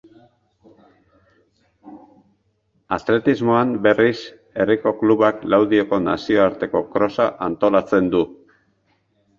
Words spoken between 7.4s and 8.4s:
antolatzen du.